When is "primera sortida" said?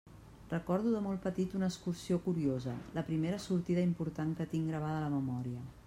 3.11-3.85